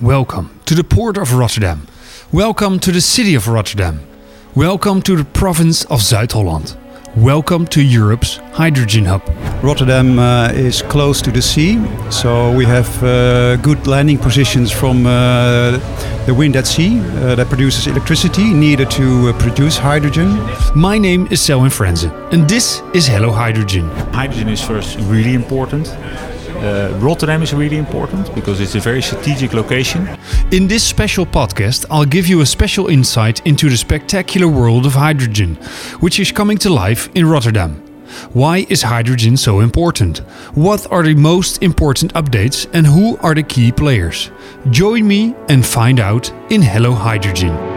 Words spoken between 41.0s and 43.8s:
the most important updates and who are the key